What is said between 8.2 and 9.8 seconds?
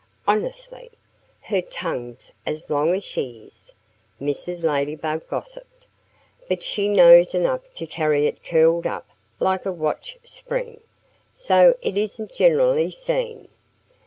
it curled up like a